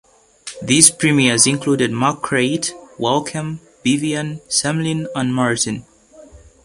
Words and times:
These 0.63 0.89
premiers 0.89 1.45
included 1.45 1.91
McCreight, 1.91 2.71
Walkem, 2.97 3.59
Bevean, 3.85 4.41
Semlin, 4.49 5.05
and 5.13 5.31
Martin. 5.35 5.85